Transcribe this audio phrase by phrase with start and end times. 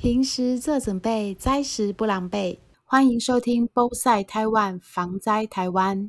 [0.00, 2.60] 平时做准备，灾时不狼狈。
[2.84, 6.04] 欢迎收听《b o s i d e Taiwan 防灾台湾》。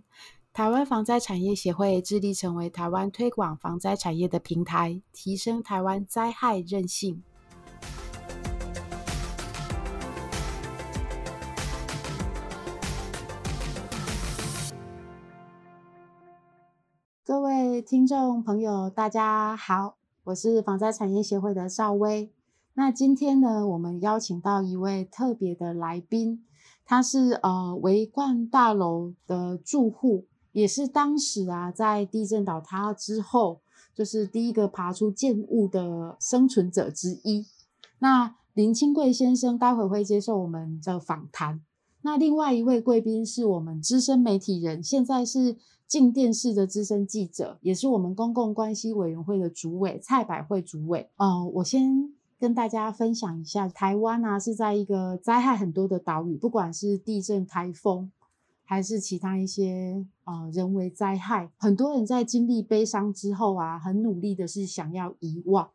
[0.53, 7.23] 台湾防灾产业协会致力成为台湾推广防灾产业的平台，提升台湾灾害韧性。
[17.25, 22.31] 各位听众朋友，大家好，我是防灾产业协会的赵薇。
[22.79, 26.45] 那今天呢，我们邀请到一位特别的来宾，
[26.85, 33.59] 他是呃维冠大楼的住户，也是当时啊在地震倒塌之后，
[33.93, 37.45] 就是第一个爬出建物的生存者之一。
[37.99, 41.59] 那林清贵先生待会会接受我们的访谈。
[42.03, 51.09] 那另外一位贵宾是我们资深媒体人，现在是静电视的资深记者，也是我们公共关系委员会的主委蔡百惠主委。
[51.17, 52.13] 嗯，我先。
[52.39, 58.09] 跟大家分享一下，台湾啊是在一个灾害很多的岛屿，不管是地震、台风，
[58.63, 65.69] 还是其他一些呃人为灾害，很多人在经历悲伤之后啊，很努力的是想要遗忘。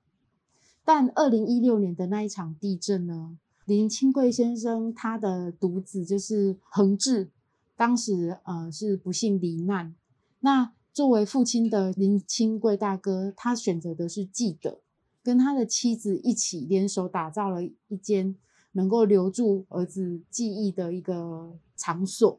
[0.86, 7.30] 但二零一六年的那一场地震呢，林清贵先生他的独子就是恒志，
[7.76, 9.94] 当时呃是不幸罹难。
[10.40, 14.80] 那作为父亲的林清贵大哥，他选择的是记得。
[15.24, 18.36] 跟他的妻子一起联手打造了一间
[18.72, 22.38] 能够留住儿子记忆的一个场所。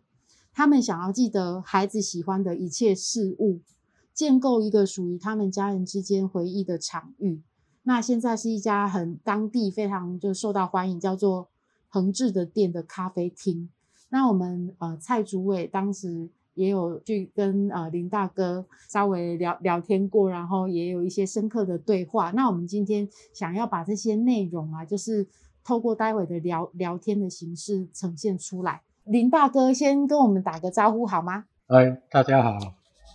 [0.54, 3.60] 他们想要记得孩子喜欢的一切事物，
[4.14, 7.42] 建构一个属于他们家人之间回忆的场域。
[7.84, 11.50] 那现在是一家很当地非常就受到欢迎，叫做
[11.90, 13.70] 恒志的店的咖啡厅。
[14.10, 16.30] 那我们呃蔡主委当时。
[16.56, 22.32] 也有去跟呃林大哥稍微聊聊天过，然后也有一些深刻的对话。
[22.32, 25.28] 那我们今天想要把这些内容啊，就是
[25.64, 28.82] 透过待会的聊聊天的形式呈现出来。
[29.04, 31.46] 林大哥先跟我们打个招呼好吗？
[31.68, 32.58] 哎，大家好，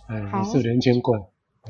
[0.07, 1.19] 哎，我是林清贵。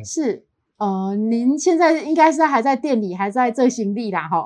[0.04, 0.46] 是，
[0.78, 4.46] 呃，您现在应该是还在店里，还在这行李啦，哈，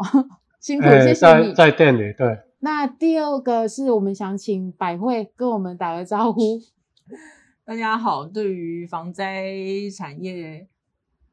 [0.59, 1.53] 辛苦，谢谢你。
[1.53, 2.39] 在在店里，对。
[2.59, 6.59] 那第二个是我们想请百惠跟我们打个招呼。
[7.63, 9.53] 大家好，对于防灾
[9.95, 10.67] 产业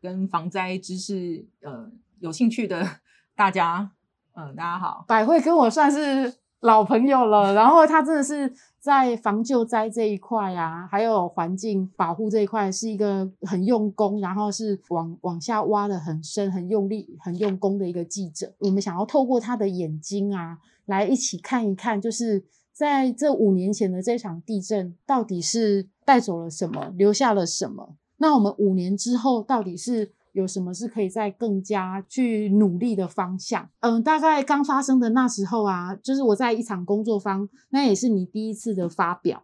[0.00, 1.90] 跟防灾知识，呃，
[2.20, 2.86] 有兴趣的
[3.34, 3.90] 大家，
[4.34, 5.04] 嗯，大家好。
[5.08, 18.54] 百惠跟我算是老朋友了，然后他真的是在防救灾这一块啊，还有环境保护这一块，是一个很用功，然后是往往下挖的很深、很用力、很用功的一个记者。
[18.58, 22.44] 我们想要透过他的眼睛啊，来一起看一看，就是。
[22.72, 27.96] 在这五年前的这场地震，到底是带走了什么，留下了什么？
[28.16, 33.68] 那我们五年之后，到底是有什么是可以在更加去努力的方向？
[33.80, 39.42] 嗯，大概刚发生的那时候啊，就是我在一场工作坊，那也是你第一次的发表。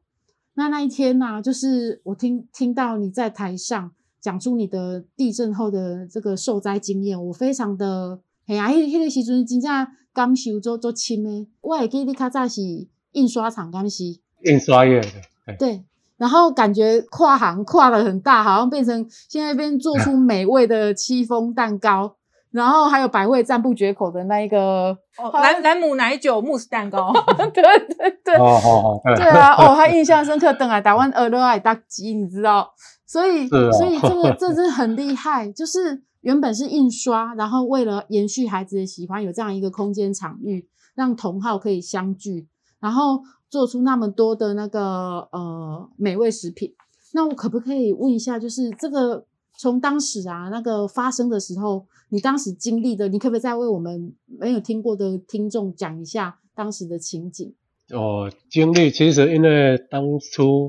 [0.54, 11.46] 那那一天呢，就是我听听到你在台上讲出你的地震后的这个受灾经验，我非常的哎呀，迄迄个时阵真正感受做做深的。
[11.60, 12.88] 我会记你较早是。
[13.12, 15.84] 印刷厂干系，印刷业的，对，
[16.16, 22.16] 然后感觉跨行跨的很大，好像变成现在变做出美味的戚风蛋糕，
[22.50, 24.96] 然后还有百味赞不绝口的那一个
[25.32, 27.12] 蓝蓝姆奶酒慕斯蛋糕，
[27.54, 29.26] 对对对，哦哦对。
[29.26, 32.72] 啊，哦，他印象深刻，等来台湾俄罗爱大吉，你知道，
[33.06, 42.48] 所以所以这个这是很厉害，就是原本是印刷，然后为了延续孩子的喜欢，有这样一个空间场域，让同好可以相聚。
[42.80, 46.74] 然后做出那么多的那个呃美味食品，
[47.12, 49.24] 那我可不可以问一下，就是这个
[49.56, 57.54] 从当时啊那个发生的时候，你当时经历的，你可不可以再为我们没有听过的听众讲一下当时的情景？
[57.90, 60.68] 哦，经历其实因为当初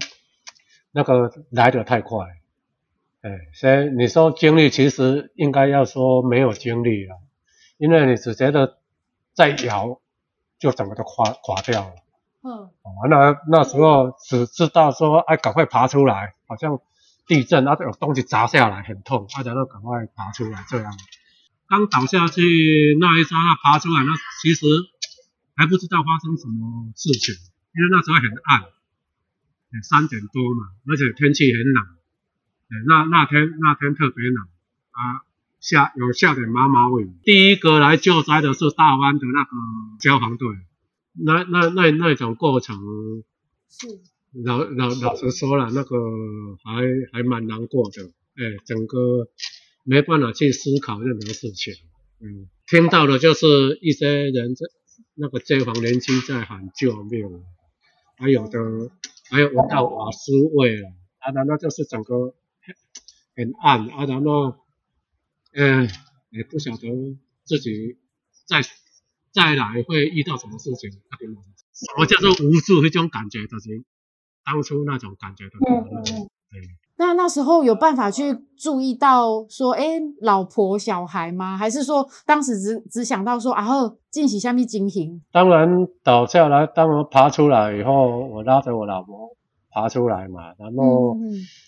[0.92, 2.26] 那个来的太快，
[3.22, 7.20] 哎，所以你说经历其实应该要说没有经历了，
[7.78, 8.78] 因为你只觉得
[9.34, 10.02] 在摇。
[10.60, 11.96] 就整个都垮垮掉了。
[12.42, 12.52] 嗯，
[12.84, 16.80] 哦，那那时候只知道说，哎，赶快爬出来，好像
[17.28, 20.94] 地震，啊，有东西砸下来，很痛，大家都赶快爬出来，这样。
[21.68, 24.66] 刚倒下去那一刹那爬出来，那其实
[25.56, 27.36] 还不知道发生什么事情，
[27.76, 31.84] 因为那时候很暗，三点多嘛，而且天气很冷，
[32.88, 34.48] 那那天那天特别冷
[34.92, 35.28] 啊。
[35.60, 37.12] 下有下点毛毛雨。
[37.24, 39.50] 第一个来救灾的是大湾的那个
[40.02, 40.48] 消防队，
[41.14, 42.78] 那那那那种过程，
[43.70, 43.88] 是。
[44.46, 45.98] 老老老实说了，那个
[46.64, 48.04] 还还蛮难过的，
[48.36, 49.28] 哎，整个
[49.84, 51.74] 没办法去思考任何事情，
[52.22, 54.68] 嗯，听到的就是一些人在
[55.16, 57.28] 那个街坊邻居在喊救命，
[58.18, 58.60] 还有的
[59.32, 62.36] 还有闻到瓦斯味了，啊，然后就是整个
[63.36, 64.58] 很暗，啊，然后，
[65.54, 65.90] 嗯，
[66.30, 66.88] 也不晓得
[67.44, 67.98] 自己
[68.48, 68.62] 再
[69.32, 72.82] 再来会遇到什么事情，什么叫做无助？
[72.82, 73.84] 那种感觉就是
[74.44, 75.52] 当初那种感觉的，
[76.52, 76.62] 对。
[76.98, 81.56] 那那时候有办法去注意到说，哎，老婆小孩吗？
[81.56, 85.22] 还是说当时只只想到说，然后进行下面经营？
[85.32, 89.30] 当然倒下来，当然爬出来以后，我拉着我老婆
[89.70, 91.16] 爬出来嘛，然后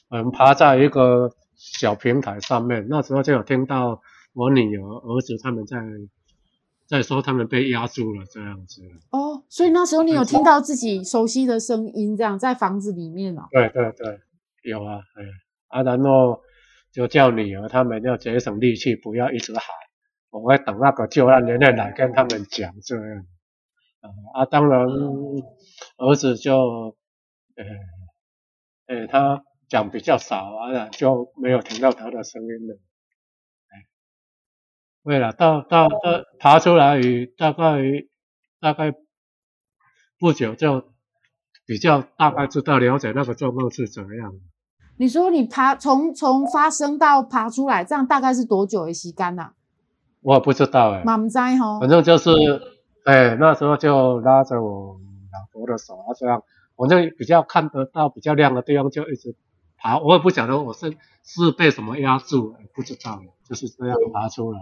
[0.10, 4.02] 嗯，爬在一个小平台上面，那时候就有听到
[4.34, 5.78] 我女儿、儿子他们在
[6.88, 8.82] 在说他们被压住了这样子。
[9.12, 13.44] 哦，所以那时候你有听到自己熟悉的声音，这样在房子里面哦。
[13.52, 14.20] 对对对。
[14.64, 15.24] 有啊，哎，
[15.70, 16.40] 啊，然后
[16.92, 19.64] 就叫女儿他们要节省力气，不要一直喊，
[20.30, 23.26] 我会等那个救援人员来跟他们讲这样。
[24.34, 24.86] 啊，当然
[25.98, 26.96] 儿子就，
[27.56, 27.66] 呃，
[28.96, 32.78] 呃，他讲比较少啊，就没有听到他的声音了。
[33.70, 33.88] 哎，
[35.06, 35.98] 对了，到到到
[36.38, 37.00] 爬出来
[37.38, 37.82] 大概
[38.60, 38.94] 大概
[40.20, 40.92] 不久就
[41.66, 44.34] 比较大概知道了解那个状况是怎样。
[44.98, 49.54] 你说你爬从从发生到爬出来，这样大概是多久的时间呐？
[50.20, 51.80] 我不知道哎，满在吼。
[51.80, 52.30] 反正就是，
[53.06, 55.00] 哎，那时候就拉着我
[55.32, 56.44] 老婆的手啊，这样，
[56.76, 59.34] 反正比较看得到比较亮的地方就一直
[59.82, 59.98] 爬。
[60.00, 64.60] 我也不晓得我是是被什么压住，不知道，就是这样爬出来。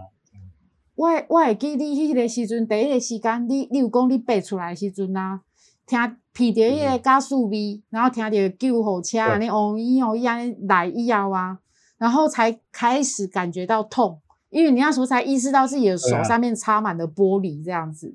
[0.94, 5.42] 我我会记你迄个时阵，第一个时间，你你有讲你爬出来时阵啊，
[5.86, 6.16] 听。
[6.38, 11.58] 闻到迄个加速味，然后听到救护车安尼哦咿哦咿安尼来以后啊，
[11.98, 18.14] 然后才开始感觉到痛，因为你那时候才意识到自己的手上面插满了玻璃这样子。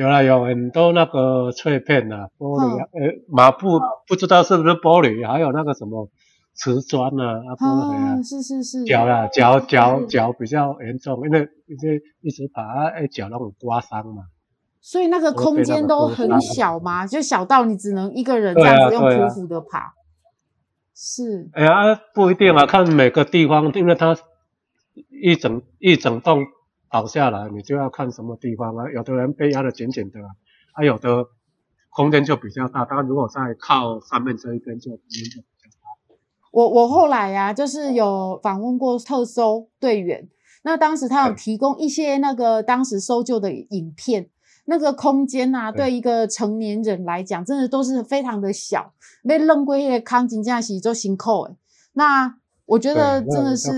[0.00, 6.08] 有了有很多那个脆片呐，玻璃呃马布不知道是不是玻璃，还有那个什么
[6.54, 14.22] 瓷砖呐，啊玻璃啊，是是是，脚啦脚脚脚比较严重，因为一直一直爬，哎脚那种刮伤嘛。
[14.80, 19.92] 所以那个空间都很小嘛，就小到你只能一个人这样子用匍匐的爬。
[20.96, 21.50] 是。
[21.52, 24.16] 哎呀，不一定啊，看每个地方，因为它
[25.22, 26.46] 一整一整栋
[26.90, 28.90] 倒下来，你就要看什么地方啊。
[28.92, 30.18] 有的人被压得紧紧的，
[30.74, 31.26] 还有的
[31.90, 32.84] 空间就比较大。
[32.84, 36.14] 当然，如果在靠上面这一边就空间就比较大。
[36.50, 40.28] 我我后来呀，就是有访问过特搜队员，
[40.64, 44.28] 那当时他有提供一些那个当时搜救的影片。
[44.66, 48.92] 那个空间呐，对一个成年人来讲，真的都是非常的小。
[49.26, 51.56] 被扔过去康景架洗就辛苦诶。
[51.94, 52.36] 那
[52.70, 53.68] 我觉得真的是，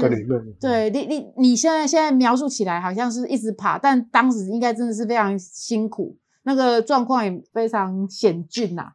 [0.61, 8.93] 对你你你现在现在描述起来好像是一直爬，但当时应该真的是非常辛苦，那个状况也非常险峻呐。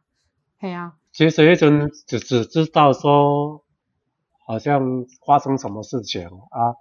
[0.60, 3.64] 对啊，其实一种只只知道说，
[4.46, 4.80] 好像
[5.26, 6.74] 发生什么事情啊。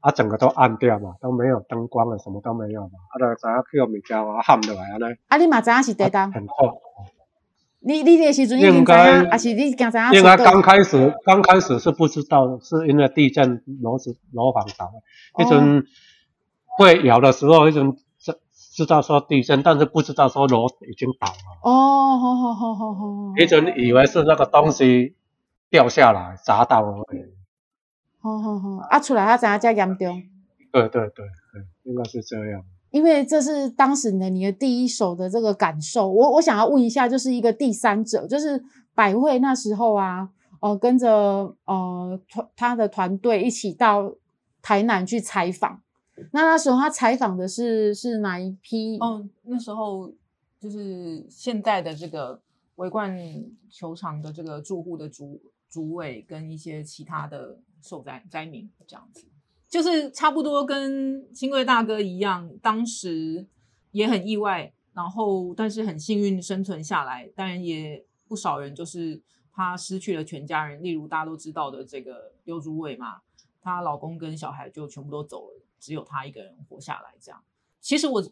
[0.00, 2.92] 啊，整个都暗掉嘛，都没有灯光了，什么都没有嘛。
[3.10, 5.04] 啊，就知影去个物件啊，喊落来安尼。
[5.26, 6.32] 啊，你嘛知影是地震？
[6.32, 6.80] 很痛。
[7.80, 10.12] 你你那时阵应该，还是你刚知影？
[10.14, 14.90] 应该刚开始，刚开始是不知道，是因为地震楼子楼房倒。
[15.38, 15.84] 一阵
[16.78, 18.34] 会摇的时候，一阵知
[18.74, 21.60] 知道说地震，但是不知道说楼已经倒了。
[21.62, 23.32] 哦，好好好好好。
[23.36, 25.14] 一阵以为是那个东西
[25.70, 27.04] 掉下来砸到了。
[28.20, 30.22] 好好好，啊，出来他怎样这严重？
[30.72, 32.62] 对对对对，应该是这样。
[32.96, 44.14] 因为这是当时的你的第一手的这个感受，我我想要问一下，就是一个第三者，就是百惠那时候啊，呃，跟着呃团他的团队一起到
[44.62, 45.82] 台南去采访，
[46.32, 48.96] 那那时候他采访的是是哪一批？
[48.98, 50.10] 哦，那时候
[50.58, 52.40] 就是现在的这个
[52.76, 53.14] 围冠
[53.68, 57.58] 球场的这个住户的主主委跟一些其他的。
[57.82, 59.26] 受灾灾民这样子，
[59.76, 63.46] 就是差不多跟新贵大哥一样，当时
[63.90, 67.30] 也很意外，然后但是很幸运生存下来。
[67.36, 73.20] 当然也不少人就是他失去了全家人，例如大家都知道的这个刘竹伟嘛，
[73.60, 77.12] 她老公跟小孩就全部都走了，只有她一个人活下来。
[77.20, 77.44] 这样，
[77.78, 78.24] 其实我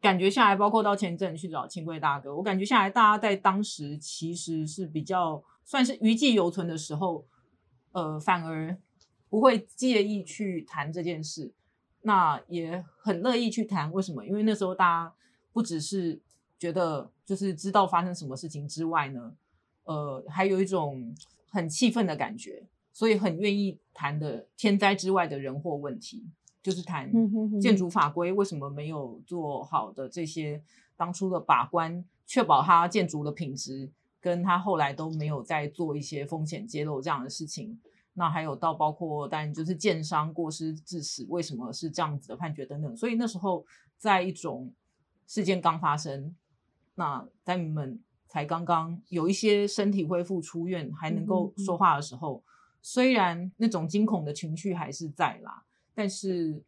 [0.00, 7.26] 感觉下来，包括到前阵去找清贵大哥，我感觉下来，大家在当时其实是比较算是余悸犹存的时候，
[7.92, 8.78] 呃，反而。
[9.28, 11.52] 不会介意去谈这件事，
[12.02, 13.92] 那也很乐意去谈。
[13.92, 14.24] 为什么？
[14.24, 15.14] 因为那时候大家
[15.52, 16.20] 不只是
[16.58, 19.34] 觉得就是知道发生什么事情之外呢，
[19.84, 21.14] 呃，还有一种
[21.48, 26.24] 很气愤的感觉，所以很愿意谈的天灾之外的人祸问题。
[26.62, 27.08] 就是谈
[27.60, 30.60] 建筑法规为什么没有做好的这些
[30.96, 33.88] 当初的把关，确保它建筑的品质，
[34.20, 37.78] 跟它后来都没有再做一些风险揭露这样的事情。
[38.18, 42.96] 那还有到包括，当然就是建商过失致死，为什么是这样子的判决等等。
[42.96, 43.62] 所以那时候
[43.98, 44.72] 在一种
[45.26, 46.34] 事件刚发生，
[46.94, 52.42] 那灾民们才刚刚有一些身体恢复出院，还能够说话的时候，
[52.80, 55.62] 虽然那种惊恐的情绪还是在啦，
[55.94, 56.62] 但是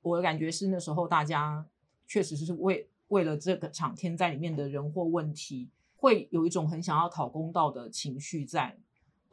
[0.00, 1.66] 我的感觉是那时候大家
[2.06, 8.78] 确实是为为了这个场天灾里面的人祸问题，会有一种很想要讨公道的情绪在。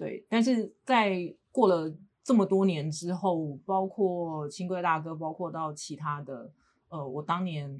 [0.03, 1.95] 对，但是在过了
[2.25, 6.51] 这么多年之后，包括清贵大哥，包括到其他的，
[6.89, 7.79] 呃，我当年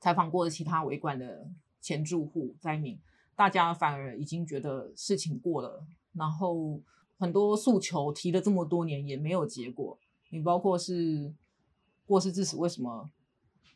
[0.00, 1.48] 采访过的其他维管的
[1.80, 2.98] 前住户灾民，
[3.36, 5.84] 大家反而已经觉得事情过了，
[6.14, 6.80] 然后
[7.16, 9.96] 很多诉求提了这么多年也没有结果。
[10.30, 11.32] 你包括是
[12.06, 13.08] 过失致死，为什么？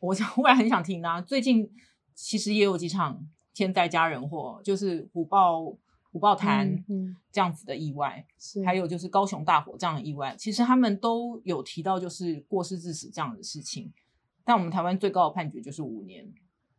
[0.00, 1.20] 我想， 我也很想听啊。
[1.20, 1.70] 最近
[2.16, 5.76] 其实也有几场天灾加人祸，就是虎豹
[6.14, 13.92] 虎豹潭嗯嗯这样子的意外，是还有就是高雄大火这样的意外，其实他们都有提到就是过失致死这样的事情。
[14.44, 16.32] 但我们台湾最高的判决就是五年。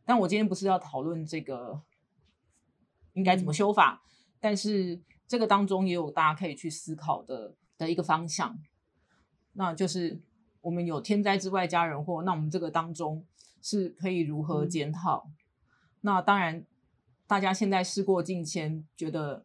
[0.06, 1.82] 但我今天不是要讨论这个
[3.12, 4.02] 应该怎么修法，
[4.40, 8.58] 但是这个当中也有大家可以去思考的的一个方向，
[9.52, 10.18] 那就是
[10.62, 13.22] 我们有天灾之外加人祸，那我们这个当中
[13.60, 15.28] 是可以如何嗯检讨？
[16.00, 16.64] 那当然，
[17.26, 19.44] 大家现在事过境迁，觉得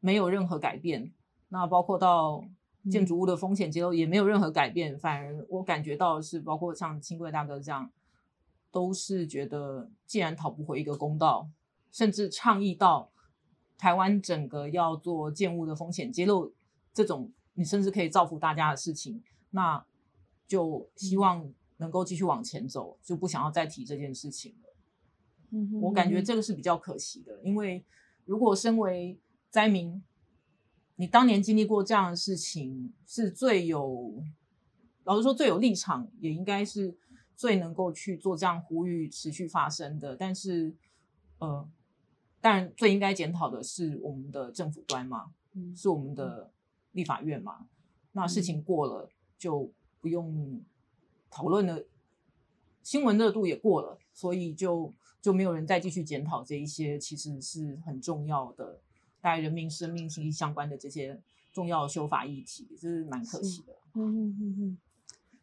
[0.00, 1.12] 没有任何改变，
[1.48, 2.44] 那包括到
[2.90, 7.90] 建筑物的风险揭露也没有任何改变，反而我感觉到是，包括像清贵大哥这样，
[8.70, 11.50] 都是觉得既然讨不回一个公道，
[11.92, 13.10] 甚至倡议到
[13.76, 16.54] 台湾整个要做建物的风险揭露
[16.94, 19.84] 这种，你甚至可以造福大家的事情，那
[20.48, 24.69] 就希望能够继续往前走，就不想要再提这件事情了。
[25.50, 27.84] 嗯哼我感觉嗯这个是比较可惜的，因为
[28.24, 29.18] 如果身为
[29.50, 30.02] 灾民，
[30.96, 34.22] 你当年经历过这样的事情，是最有，
[35.04, 36.94] 老实说最有立场，也应该是
[37.34, 40.14] 最能够去做这样呼吁持续发生的。
[40.14, 40.74] 但是，
[41.38, 41.68] 呃，
[42.40, 46.52] 当然最应该检讨的是我们的政府端嘛，嗯是我们的
[46.92, 47.66] 立法院嘛。
[48.12, 50.60] 那事情过了就不用
[51.30, 51.84] 讨论了，
[52.82, 58.78] 新闻热度也过了，所以就就没有人再继续检讨这一些其实是很重要的，
[59.20, 61.20] 大概人民生命息息相关的这些
[61.52, 63.74] 重要的修法议题，这是蛮可惜的。
[63.94, 64.78] 嗯嗯嗯嗯。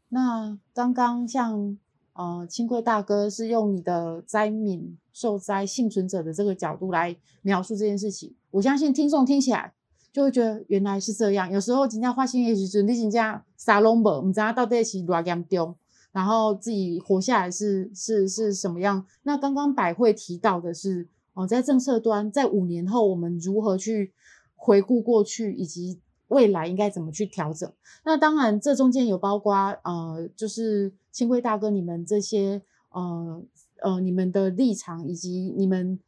[0.10, 1.78] 那刚刚像
[2.14, 9.74] 呃清贵大哥是用你的灾民受灾幸存者的这个角度来描述这件事情，我相信听众听起来
[10.14, 11.52] 就会觉得原来是这样。
[11.52, 15.76] 有时候人家发生的时阵，你真正啥拢无，唔知道到底是偌严重，
[16.12, 19.06] 然后自己活下来是是是什么样。
[19.24, 24.14] 那刚刚百惠提到的是，哦、在政策端，在五年后我们如何去
[24.56, 26.00] 回顾过去，以及
[26.30, 27.72] 未来应该怎么去调整。
[28.04, 33.44] 那当然，这中间有包括呃，就是清贵大哥你们这些呃
[33.82, 36.00] 呃你们的立场，以及你们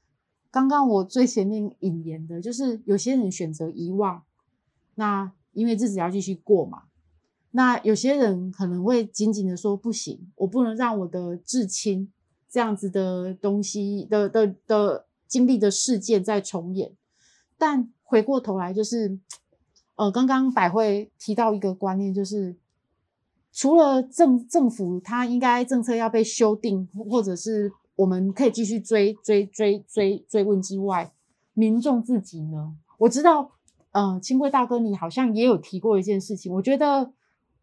[0.49, 4.23] 刚刚我最前面引言的，就是有些人选择遗忘，
[4.95, 6.83] 那因为日子要继续过嘛。
[7.51, 12.11] 那有些人可能会紧紧的说不行，我不能让我的至亲
[12.47, 16.91] 这样子的东西的的的经历的事件再重演。
[17.57, 19.17] 但回过头来，就是
[19.95, 22.55] 呃，刚刚百惠提到一个观念，就是
[23.51, 31.11] 除了政政府它应该政策要被修订，或者是我们可以继续追追追追追问之外，
[31.55, 32.75] 民众自己呢？
[32.99, 33.53] 我知道，
[33.91, 37.11] 呃，清贵大哥你好像也有提过一件事情，我觉得。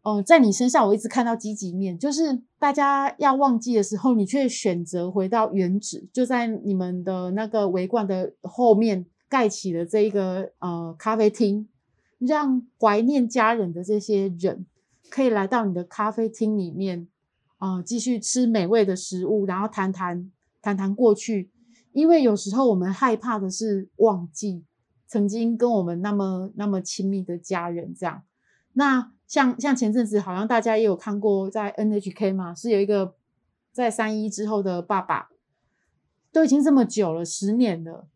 [0.03, 11.67] 呃，在你身上我一直看到积极面，就是大家要忘记的时候，你却选择回到原址，就在你们的那个围观的后面盖起了这一个呃咖啡厅，
[12.19, 14.65] 让怀念家人的这些人
[15.09, 17.09] 可以来到你的咖啡厅里面，
[17.59, 21.51] 呃，继续吃美味的食物，然后谈谈谈谈过去，
[21.91, 24.63] 因为有时候我们害怕的是忘记
[25.05, 28.23] 曾经跟我们那么那么亲密的家人，这样，
[28.71, 29.11] 那。
[29.27, 33.15] 像像前阵子好像大家也有看过，在 NHK 嘛，是有一个
[33.73, 35.29] 在三一之后的爸爸，
[36.31, 38.07] 都已经这么久了，十年了，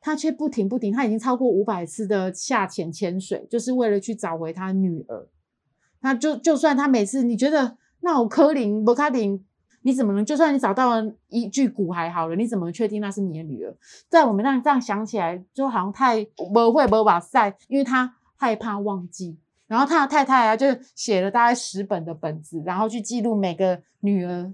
[0.00, 5.28] 他却不停不停，他已经超过五百次的下潜潜水，就是为了去找回他女儿。
[6.02, 9.44] 那就就算他每次你觉得那我柯林博卡林，
[9.82, 10.24] 你怎么能？
[10.24, 13.76] 就算你找到了一具骨骸好了，你怎么确定那是你的女儿？
[14.08, 19.36] 在我们那这样想起来，就好像太不会不会把塞，因为他害怕忘记。
[19.70, 24.52] 然后他的太太啊，就写了大概十本的本子，然后去记录每个女儿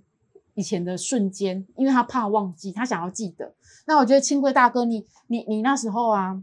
[0.53, 3.55] 以前的瞬间，因为他怕忘记，他想要记得。
[3.87, 6.43] 那我觉得清贵大哥，你你你那时候啊，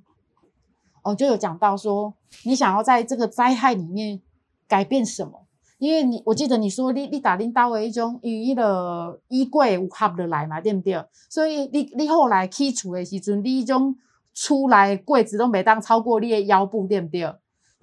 [1.03, 2.15] 哦，就有讲到说，
[2.45, 4.19] 你想要在这个灾害里面
[4.67, 5.45] 改变什么？
[5.77, 11.05] 因为你我记得你说你你打领导的一种与伊的衣柜有合得来嘛，对不对？
[11.29, 13.95] 所以你你后来起厝的时阵，你一种
[14.33, 17.31] 出来柜子都袂当超过你的腰部，对不对？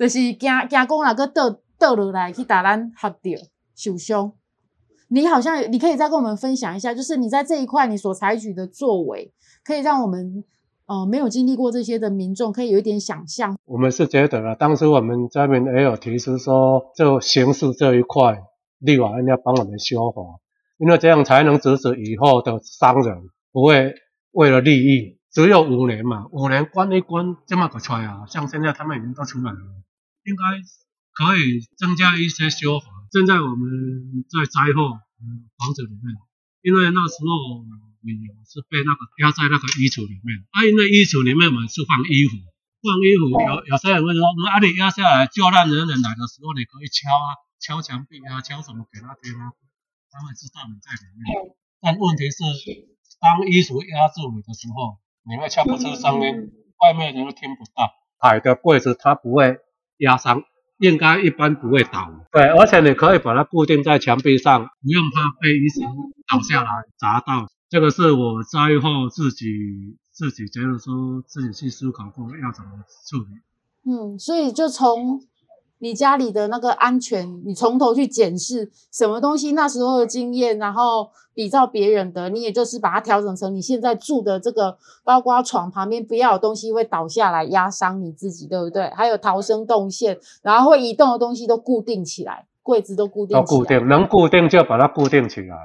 [0.00, 4.32] 就是惊惊讲那个倒倒落来去打咱合着受伤。
[5.08, 9.30] 你好像你可以再跟我们分享一下，就是你在这一块你所采取的作为，
[9.62, 10.42] 可以让我们
[10.86, 13.58] 呃没有经历过这些的民众可以有一点想象。
[13.66, 18.40] 我们是觉得啊，当时我们这边也有提出说，就刑事这一块，
[18.78, 20.22] 立法院要帮我们修法，
[20.78, 23.18] 因为这样才能阻止以后的商人
[23.52, 23.92] 不会
[24.30, 29.58] 为了利益，只有五年嘛，五年关一关这么个出来啊，像现在他们已经都出来了，
[30.24, 30.42] 应该
[31.12, 32.86] 可以增加一些修法。
[33.12, 34.90] 现在我们在灾后
[35.58, 36.14] 房子里面，
[36.62, 37.64] 因为那时候
[38.02, 38.12] 你
[38.46, 42.36] 是被那个压在那个衣橱里面，啊，因为衣橱里面我们是放衣服。
[42.80, 49.52] 放衣服有有些人会说，那，啊你压下来，救难人人来的时候，你可以敲啊，敲墙壁啊，敲什么给他听啊，
[50.08, 51.52] 他会知道你在里面。
[51.82, 52.40] 但问题是，
[53.20, 54.96] 当衣橱压住你的时候，
[55.28, 56.48] 你会敲不出声音，
[56.80, 57.92] 外面人都听不到。
[58.20, 59.58] 矮的柜子它不会
[60.00, 60.42] 压伤，
[60.78, 62.10] 应该一般不会倒。
[62.32, 65.80] 对，而且你可以把它固定在墙壁上，不用怕被衣橱
[66.28, 67.48] 倒下来砸到。
[67.70, 69.98] 这个是我灾后自己。
[70.12, 72.70] 自己觉得说自己去思考过要怎么
[73.08, 75.22] 处理，嗯，所以就从
[75.80, 88.90] 你家里的那个安全，你从头去检视什么东西那时候的经验，然后比照别人的，你也就是把它调整成你现在住的这个，包括床旁边不要有东西会倒下来压伤你自己，对不对？
[88.90, 95.56] 还有逃生动线，然后会移动的东西都固定起来，柜子都固定，都固定，能固定就把它固定起来。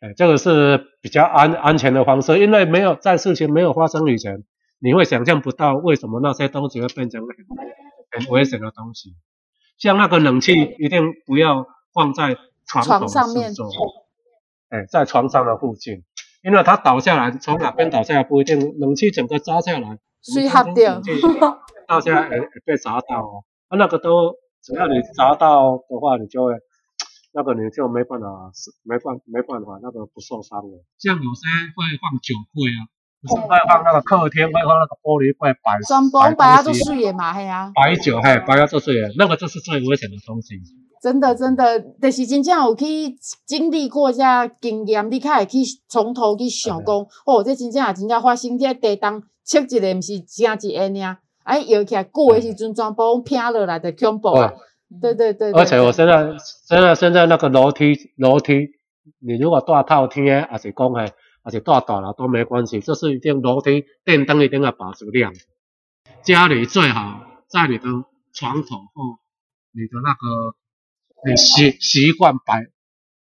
[0.00, 4.44] 哎，这个是比较安安全的方式，因为没有在事情没有发生以前，
[4.78, 7.28] 你会想象不到为什么那些东西会变成很
[8.24, 9.14] 很危险的东西。
[9.78, 12.36] 像那个冷气一定不要放在
[12.66, 13.52] 床上面，
[14.68, 16.02] 哎，在床上的附近，
[16.42, 21.00] 因为它倒下来，从哪边倒下来不一定，冷气整个砸下来，水合掉，
[21.86, 23.44] 倒下来会 被砸到哦。
[23.68, 26.54] 啊，那个都只要你砸到的话，你就会。
[27.36, 30.80] 那个你就没办法，是没办没办法，那个不受伤的。
[30.96, 31.44] 像有些
[31.76, 32.88] 会放酒柜啊，
[33.26, 35.76] 不是会放那个客厅，会放那个玻璃柜摆
[36.12, 37.70] 摆摆啊，做水的嘛，嘿啊。
[37.74, 40.54] 摆酒嘿，摆啊做水的，那个就是最危险的东西。
[41.02, 42.84] 真的真的，就是真正有去
[43.46, 44.22] 经历过这
[44.60, 45.58] 经验，你才会去
[45.88, 51.16] 从头去想讲，哦，这真正也真正发生这地当切一个，毋是正一个尔。
[51.44, 54.52] 哎，摇起来过的时阵，全部拼落来的恐怖啊！
[55.00, 56.32] 对对对，而且我现在
[56.66, 58.70] 现在现在那个楼梯楼梯，
[59.20, 61.04] 你如果大套天还是讲嘿，
[61.46, 65.32] 还是大大了都没关系，就是一定楼梯电灯一定要保持亮。
[66.24, 67.84] 家里最好在你的
[68.32, 69.20] 床头或
[69.70, 70.56] 你的那个
[71.30, 72.66] 你习习惯摆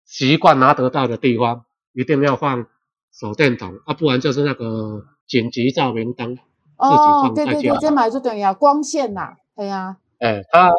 [0.05, 2.65] 习惯拿得到的地方，一定要放
[3.11, 6.37] 手电筒啊，不然就是那个紧急照明灯。
[6.77, 9.97] 哦，对对对，这买就等于啊光线呐，对呀。
[10.19, 10.71] 哎，它。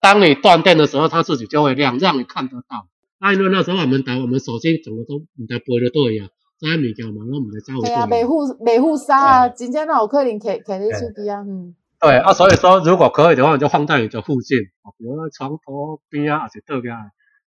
[0.00, 2.86] 当你断电的时候，它自己就会亮，让你看得到。
[3.18, 6.28] 那因为那时候我们打我们手机怎么都唔得背得对呀，
[6.60, 7.80] 在物件嘛，我唔得找。
[7.80, 9.48] 对啊，维护维护啥啊？
[9.48, 11.74] 真正那有可能摕摕你手机啊，嗯。
[12.00, 14.58] 对啊，所以说如果可以的话，就放在你的附近，
[14.98, 16.94] 比如说床头边啊，还是侧边，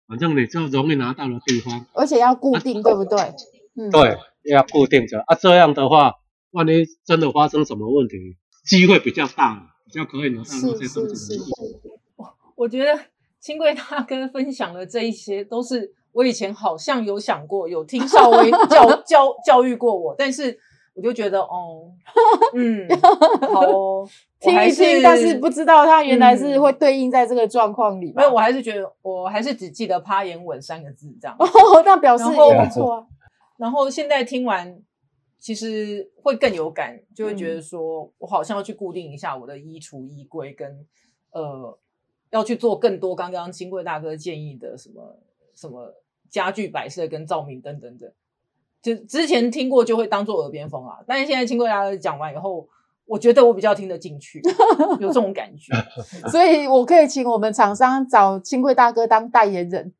[0.07, 1.85] 反正你就容易拿到的地方。
[1.93, 3.19] 而且要固定，对不对？
[3.75, 3.89] 嗯。
[3.89, 4.17] 对，
[4.51, 6.15] 要固定着啊，这样的话，
[6.51, 11.39] 万一真的发生什么问题，机会比较大，比较可以拿到那些东西。
[12.55, 12.99] 我觉得
[13.39, 20.57] 清贵大哥分享的这一些，都是我以前好像有想过，有听稍微教 教教育过我，但是
[20.93, 21.91] 我就觉得哦，
[22.53, 22.87] 嗯，
[23.53, 24.05] 好，
[24.39, 28.13] 听一听，但是不知道他原来是会对应在这个状况里。
[28.15, 31.35] 没有，我还是觉得，我还是只记得“趴眼稳”三个字这样。
[31.39, 31.45] 哦，
[31.85, 33.07] 那表示也不错啊。
[33.57, 34.79] 然后现在听完，
[35.39, 40.85] 其实会更有感，就会觉得说我好像要去固定一下我的衣橱、衣柜跟
[41.31, 41.77] 呃。
[42.31, 45.19] 要去做更多刚刚金贵大哥建议的什么
[45.55, 45.93] 什么
[46.29, 48.09] 家具摆设跟照明灯等等，
[48.81, 50.99] 就之前听过就会当做耳边风啊。
[51.07, 52.67] 但是现在清贵大哥讲完以后，
[53.05, 54.41] 我觉得我比较听得进去，
[54.99, 55.73] 有这种感觉。
[56.31, 59.93] 所以我可以请我们厂商找清贵大哥当代言人，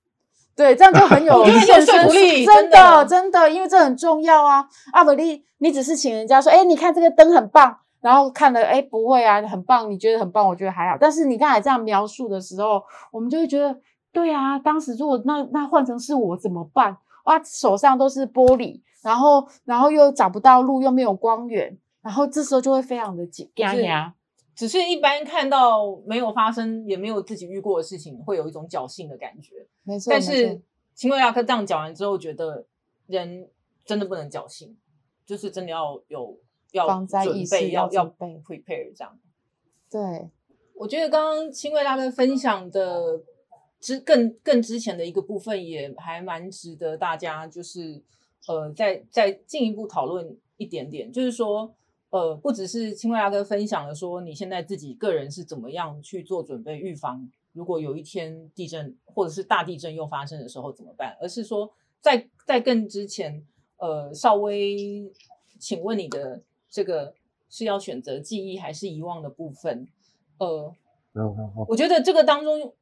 [0.56, 4.68] 对，这样就很有 说服力，真的真的，因为这很重要啊。
[4.94, 7.78] 阿伯利，你只是请人家说，哎，你看这个灯很棒。
[8.02, 10.98] 然后看了，哎，不会啊，很棒，你觉得很棒，我觉得还好。
[11.00, 13.80] 但是你刚才这样描述的时候，我们就会觉得，
[14.12, 16.98] 对啊，当时如果那那换成是我怎么办？
[17.26, 24.14] 哇，手上都是玻璃，然后然后又找不到路，又没有光源，然后这时候就会非常的紧张。
[24.54, 29.66] 只是一般看到没有发生，也没有自己遇过的事情，会有一种侥幸的感觉。
[29.84, 30.62] 没错，但是
[30.94, 32.66] 秦维亚克这样讲完之后，觉得
[33.08, 33.48] 人
[33.86, 34.78] 真的不能侥幸，
[35.26, 36.38] 就是真的要有
[36.74, 39.18] 要准备，要要 prepare 这样。
[39.90, 40.30] 对，
[40.76, 43.22] 我觉得刚刚秦维亚克分享的
[43.82, 48.02] 之更更之前的一个部分，也还蛮值得大家就是
[48.48, 51.74] 呃再再进一步讨论一点点，就是说。
[52.12, 61.16] 呃，不只是青蛙大哥分享了说你现在自己个人是怎么样去做准备预防，如果有一天地震或者是大地震又发生的时候怎么办？
[61.22, 63.42] 而是说在在更之前，
[63.78, 65.10] 呃，稍微
[65.58, 67.14] 请问你的这个
[67.50, 69.88] 是要选择记忆还是遗忘的部分？
[70.40, 70.76] 呃，
[71.66, 72.74] 我觉得这个当中，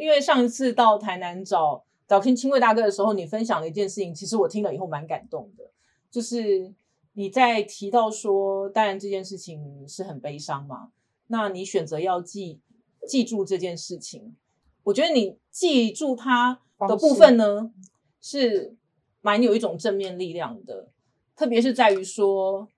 [0.00, 5.70] 因为上一次到台南找找听清卫大哥的时候，你分享了一件事情，其实我听了以后蛮感动的，
[6.10, 6.74] 就是。
[7.18, 10.90] 你在提到说，当然这件事情是很悲伤嘛？
[11.28, 12.60] 那你选择要记
[13.08, 14.36] 记住这件事情，
[14.82, 17.72] 我觉得你记住它的部分呢，
[18.20, 18.76] 是
[19.22, 20.90] 蛮有一种正面力量的。
[21.34, 22.68] 特别是在于说，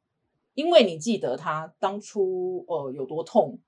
[0.54, 3.59] 因为你记得他当初呃有多痛，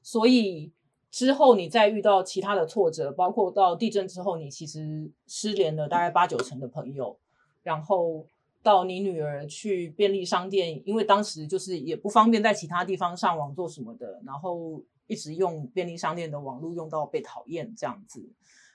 [0.00, 0.70] 所以
[1.10, 7.18] 之后你再遇到其他的挫折，包括到地震之后，你其实失联了大概八九成的朋友，
[7.62, 8.26] 然后。
[8.62, 18.22] 到你女儿去便利商店，因为当时就是也不方便在其他地方上网做什么的，然后一直用便利商店的网络用到被讨厌这样子。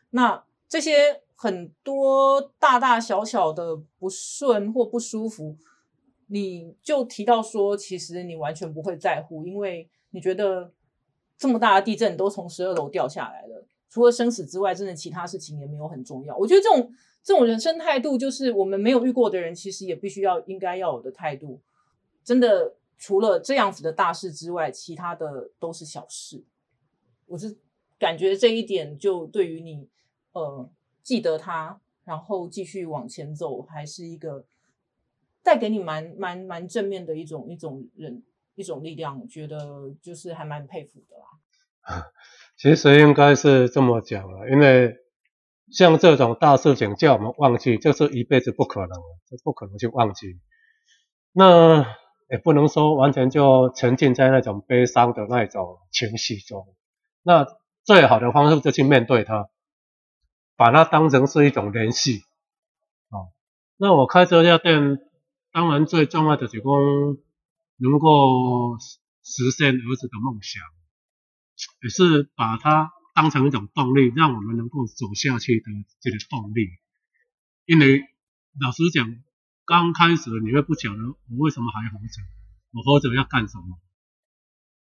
[0.10, 5.56] 那这些很多大大小小的不顺或不舒服，
[6.26, 10.72] 你就提到说，其实你完全不会在乎，因为你觉得
[11.38, 16.36] 这么大的地震都从十二楼掉下来了，除了生死之外，真的其他事情也没有很重要。
[16.38, 16.94] 我觉得这种。
[17.26, 21.60] 这种人生态度，就是我们没有遇过的人，其实也必须要应该要有的态度。
[22.24, 26.44] 真的，除了这样子的大事之外，其他的都是小事。
[27.26, 27.58] 我是
[27.98, 29.90] 感觉这一点，就对于你，
[30.34, 30.70] 呃，
[31.02, 34.46] 记得他，然后继续往前走，还是一个
[35.42, 38.22] 带给你蛮蛮蛮正面的一种一种人
[38.56, 39.20] 一种力量。
[39.20, 42.08] 我觉得就是还蛮佩服的啦。
[42.58, 44.96] 其实应该是这么讲啊，因为。
[45.72, 48.90] 像这种大事情叫我们忘记，就是一辈子不可能，
[49.28, 50.40] 就不可能去忘记。
[51.32, 51.82] 那
[52.30, 56.68] 也不能说完全就沉浸在那种悲伤的那种情绪中。
[57.24, 57.48] 那
[57.84, 59.50] 最好的方式就去面对它，
[60.56, 62.20] 把它当成是一种联系。
[63.10, 63.34] 哦，
[63.76, 65.00] 那我开这家店，
[65.52, 67.18] 当然最重要的是功
[67.78, 68.78] 能够
[69.24, 70.62] 实现儿子的梦想，
[71.82, 72.92] 也是把它。
[73.16, 75.66] 当成一种动力，让我们能够走下去的
[76.02, 76.68] 这个动力。
[77.64, 78.02] 因为
[78.60, 79.08] 老实讲，
[79.64, 82.22] 刚开始你会不晓得我为什么还活着，
[82.74, 83.80] 我活着要干什么？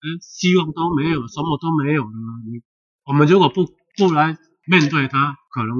[0.02, 2.12] 嗯，希望都没有，什么都没有了。
[2.50, 2.64] 你
[3.06, 4.36] 我们如果不不来
[4.66, 5.78] 面对它，可能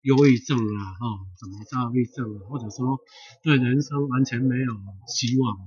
[0.00, 1.06] 忧郁症啊，哈，
[1.38, 3.00] 什么躁郁症啊，或者说
[3.42, 4.72] 对人生完全没有
[5.08, 5.58] 希望。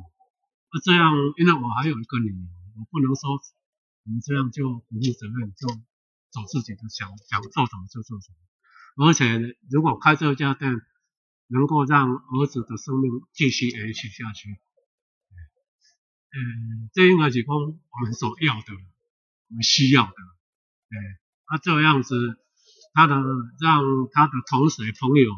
[0.73, 2.49] 那这样，因为我还有一个女儿，
[2.81, 3.39] 我不能说。
[4.05, 5.65] 我们这样就不负责任，就
[6.29, 9.07] 走自己的想想做什么就做什么。
[9.07, 10.75] 而且如果开这家店，
[11.47, 14.49] 能够让儿子的生命继续延续下去，
[16.35, 18.73] 嗯，这应该是讲我们所要的，
[19.47, 20.11] 我们需要的。
[20.89, 20.97] 哎，
[21.49, 22.37] 那这样子，
[22.93, 23.15] 他的
[23.61, 25.31] 让他的同学朋友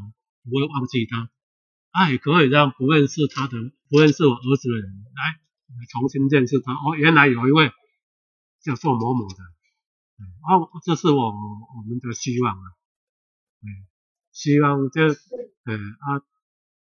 [0.44, 1.30] 不会忘记他，
[1.92, 3.58] 他也可以让不认识他的、
[3.90, 6.74] 不认识我儿子的人来重新认识他。
[6.74, 7.72] 哦，原来有一位。
[8.66, 9.36] 叫做某某的，
[10.42, 12.66] 啊，这是我我们的希望啊，
[14.32, 15.10] 希望这，
[15.66, 16.26] 嗯啊，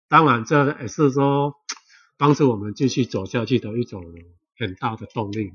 [0.06, 1.54] 当然这也是说
[2.18, 4.04] 帮助我们继续走下去的一种
[4.58, 5.46] 很大的动力，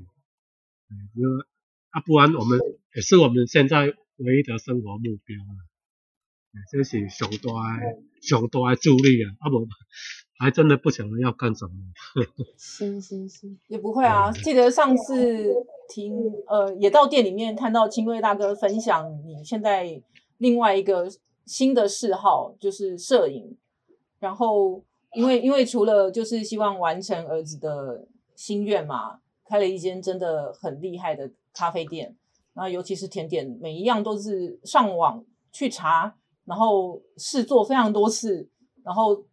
[0.90, 1.46] 嗯，因为
[1.90, 2.58] 啊，不然我们
[2.96, 5.54] 也是我们现在唯一的生活目标啊，
[6.72, 7.38] 这是上大
[8.20, 9.68] 上大的助力啊，啊不。
[10.38, 11.72] 还真的不晓得要干什么。
[12.58, 14.30] 是是是，也不会啊。
[14.30, 15.54] 记得上次
[15.88, 16.14] 听
[16.46, 20.02] 呃，也到店里面看到清瑞大哥分享，你现在
[20.38, 21.08] 另外一个
[21.46, 23.56] 新的嗜好就是摄影。
[24.18, 24.82] 然后
[25.14, 32.14] 因为因为除了就是希望完成儿子的心愿嘛，开了一间真的很厉害的咖啡店。
[32.52, 38.50] 那尤其是甜点，每一样都是上网去查，然后试做非常多次，
[38.84, 39.24] 然后。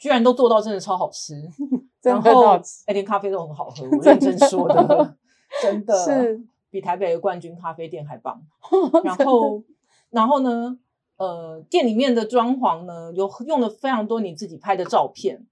[0.00, 1.34] 居然都做到真的超好吃，
[2.00, 5.16] 真然后的很好吃哎，连咖啡都很好喝，我 认真说的，
[5.62, 8.40] 真的是比台北的冠军咖啡店还棒。
[9.04, 9.62] 然后，
[10.08, 10.78] 然后呢，
[11.18, 15.46] 呃，店里面的装潢呢，有用了非常多你自己拍的照片。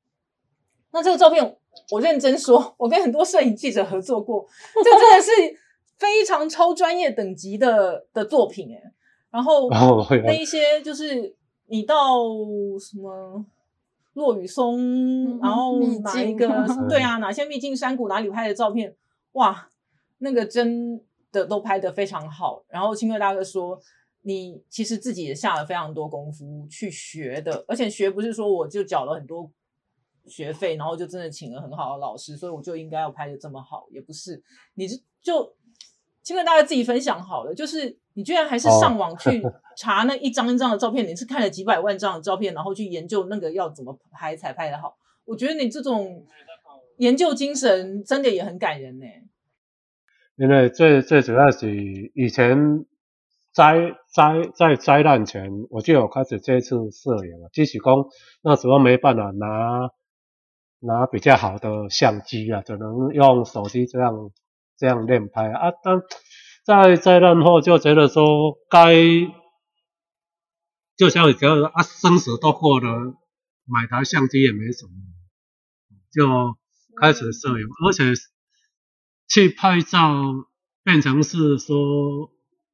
[0.92, 1.58] 那这个照片，
[1.90, 4.46] 我认真说，我跟很多摄影记者合作过，
[4.82, 5.30] 这真的是
[5.98, 8.80] 非常超专业等级的的作品哎。
[9.30, 12.16] 然后然后会那一些就是你到
[12.80, 13.44] 什么
[14.14, 18.94] 落雨松，然后秘境哪一个 嗯对啊，哪些秘境山谷哪里拍的照片，
[19.32, 19.70] 哇，
[20.18, 22.64] 那个真的都拍得非常好。
[22.68, 23.80] 然后清贵大哥说，
[24.22, 29.50] 你其实自己也下了非常多功夫去学的，而且学不是说我就缴了很多
[30.26, 34.42] 学费，然后就真的请了很好的老师，所以我就应该要拍的这么好，也不是，
[34.74, 35.54] 你是就
[36.28, 39.42] 清贵大家自己分享好了，就是你居然还是哦上网去
[39.78, 44.98] 查那一张一张的照片，你是看了几百万张的照片，然后去研究那个要怎么拍才拍得好。
[45.24, 46.26] 我觉得你这种
[46.98, 49.06] 研究精神真的也很感人呢、
[50.36, 51.74] 因为最最主要是
[52.14, 52.84] 以前
[53.54, 57.94] 灾灾在灾难前，我就有开始接触摄影了，只是讲
[58.42, 59.88] 那时候没办法拿
[60.80, 64.12] 拿比较好的相机啊，只能用手机这样
[64.78, 65.72] 这样练拍啊。
[65.82, 66.00] 但
[66.64, 68.94] 在灾难后就觉得说该，
[70.96, 73.14] 就像你觉得啊，生死都过了，
[73.64, 74.92] 买台相机也没什么，
[76.12, 76.56] 就
[77.00, 78.12] 开始摄影，而且
[79.28, 80.22] 去拍照
[80.82, 81.76] 变成是说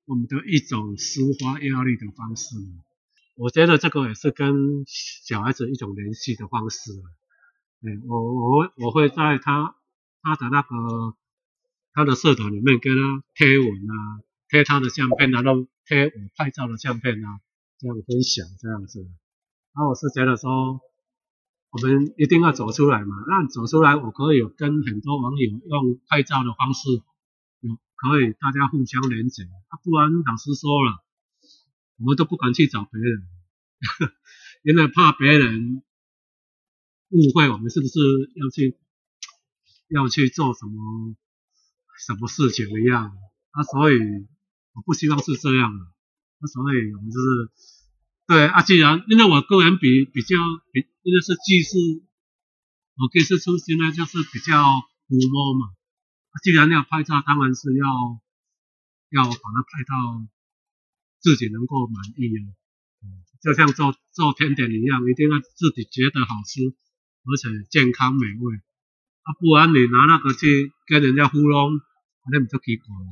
[0.06, 2.56] 我们的一种抒发压力的方式。
[3.36, 6.92] 我觉得这个也是跟小孩子一种联系的方式。
[7.82, 9.74] 嗯，我我我会在他
[10.22, 11.16] 他的那个
[11.94, 17.40] 他的社团里面跟他贴文啊，贴他的相片，然后贴我拍照的相片啊，
[17.78, 19.00] 这样分享这样子。
[19.00, 20.80] 然后我是觉得说，
[21.70, 23.14] 我们一定要走出来嘛。
[23.28, 26.90] 那走出来，我可以有跟很多网友用拍照的方式，
[27.60, 29.44] 有可以大家互相连接。
[29.44, 31.04] 啊，不然老实说了，
[31.98, 33.22] 我们都不敢去找别人，
[34.62, 35.82] 因为怕别人
[37.10, 38.00] 误会我们是不是
[38.34, 38.76] 要去
[39.88, 41.14] 要去做什么
[41.98, 43.16] 什么事情一样。
[43.50, 43.98] 啊，所以
[44.72, 45.84] 我不希望是这样的。
[46.40, 47.52] 那所以我们就是
[48.26, 50.36] 对啊，既然因为我个人比比较
[50.72, 52.02] 比，因为是技术，
[52.96, 54.64] 我技术出身呢，就是比较
[55.06, 55.74] 古摸嘛。
[56.42, 57.86] 既然要拍照，当然是要
[59.10, 60.26] 要把它拍到
[61.20, 62.42] 自己能够满意啊。
[63.40, 66.74] 就像做做甜点一样，一定要自己觉得好吃，
[67.24, 68.60] 而且健康美味。
[69.24, 71.80] 啊，不然你拿那个去跟人家糊弄，
[72.30, 73.06] 那你就奇怪了。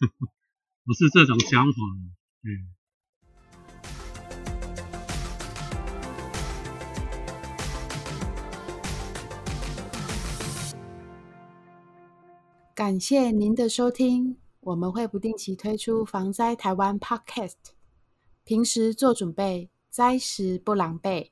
[0.86, 1.72] 我是这种想法，
[2.44, 2.70] 嗯。
[12.72, 17.56] 感谢您的收听，我们会不定期推出防灾台湾 Podcast，
[18.44, 21.30] 平时做准备，灾时不狼狈。